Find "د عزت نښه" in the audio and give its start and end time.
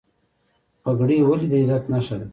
1.51-2.15